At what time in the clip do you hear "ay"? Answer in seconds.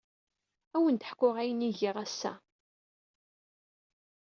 1.67-1.73